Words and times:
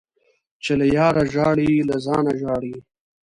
چي 0.63 0.73
له 0.79 0.85
ياره 0.97 1.23
ژاړې، 1.33 1.71
له 1.87 1.95
ځانه 2.05 2.33
ژاړې. 2.41 2.75